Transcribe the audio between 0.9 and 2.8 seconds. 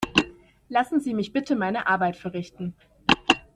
Sie mich bitte meine Arbeit verrichten!